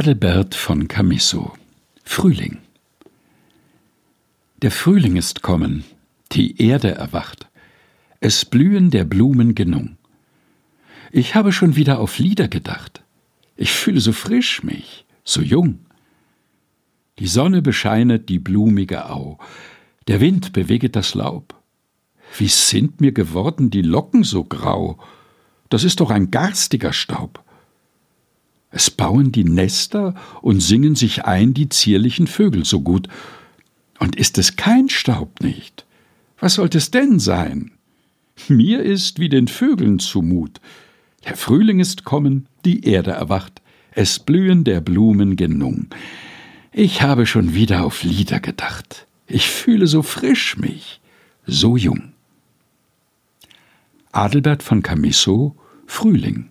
Adelbert 0.00 0.54
von 0.54 0.88
Camisso 0.88 1.52
Frühling 2.04 2.56
Der 4.62 4.70
Frühling 4.70 5.16
ist 5.16 5.42
kommen, 5.42 5.84
die 6.32 6.58
Erde 6.62 6.92
erwacht, 6.92 7.50
es 8.18 8.46
blühen 8.46 8.90
der 8.90 9.04
Blumen 9.04 9.54
Genung. 9.54 9.98
Ich 11.12 11.34
habe 11.34 11.52
schon 11.52 11.76
wieder 11.76 12.00
auf 12.00 12.18
Lieder 12.18 12.48
gedacht, 12.48 13.02
ich 13.56 13.72
fühle 13.72 14.00
so 14.00 14.12
frisch 14.12 14.62
mich, 14.62 15.04
so 15.22 15.42
jung. 15.42 15.80
Die 17.18 17.26
Sonne 17.28 17.60
bescheinet 17.60 18.30
die 18.30 18.38
blumige 18.38 19.10
Au, 19.10 19.36
der 20.08 20.22
Wind 20.22 20.54
beweget 20.54 20.96
das 20.96 21.12
Laub. 21.12 21.54
Wie 22.38 22.48
sind 22.48 23.02
mir 23.02 23.12
geworden 23.12 23.68
die 23.68 23.82
Locken 23.82 24.24
so 24.24 24.44
grau? 24.44 24.98
Das 25.68 25.84
ist 25.84 26.00
doch 26.00 26.08
ein 26.08 26.30
garstiger 26.30 26.94
Staub. 26.94 27.44
Es 28.70 28.90
bauen 28.90 29.32
die 29.32 29.44
Nester 29.44 30.14
und 30.42 30.60
singen 30.60 30.94
sich 30.94 31.24
ein 31.24 31.54
die 31.54 31.68
zierlichen 31.68 32.26
Vögel 32.26 32.64
so 32.64 32.80
gut. 32.80 33.08
Und 33.98 34.16
ist 34.16 34.38
es 34.38 34.56
kein 34.56 34.88
Staub 34.88 35.40
nicht? 35.40 35.84
Was 36.38 36.54
sollte 36.54 36.78
es 36.78 36.90
denn 36.90 37.18
sein? 37.18 37.72
Mir 38.48 38.82
ist 38.82 39.18
wie 39.18 39.28
den 39.28 39.48
Vögeln 39.48 39.98
zumut. 39.98 40.60
Der 41.24 41.36
Frühling 41.36 41.80
ist 41.80 42.04
kommen, 42.04 42.46
die 42.64 42.84
Erde 42.84 43.10
erwacht, 43.10 43.60
es 43.92 44.18
blühen 44.18 44.64
der 44.64 44.80
Blumen 44.80 45.36
Genung. 45.36 45.88
Ich 46.72 47.02
habe 47.02 47.26
schon 47.26 47.54
wieder 47.54 47.84
auf 47.84 48.04
Lieder 48.04 48.40
gedacht. 48.40 49.06
Ich 49.26 49.50
fühle 49.50 49.86
so 49.86 50.02
frisch 50.02 50.56
mich, 50.56 51.00
so 51.46 51.76
jung. 51.76 52.12
Adelbert 54.12 54.62
von 54.62 54.82
Camisso 54.82 55.56
Frühling 55.86 56.50